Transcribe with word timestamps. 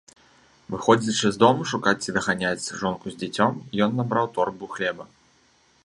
Выходзячы 0.75 1.27
з 1.35 1.39
дому 1.43 1.67
шукаць 1.71 1.95
ці 2.05 2.15
даганяць 2.15 2.71
жонку 2.81 3.05
з 3.17 3.21
дзіцем, 3.21 3.51
ён 3.89 3.95
набраў 4.01 4.25
торбу 4.41 4.65
хлеба. 4.75 5.03